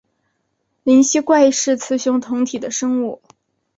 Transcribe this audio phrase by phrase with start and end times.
[0.81, 3.21] 灵吸怪是雌雄同体的生物。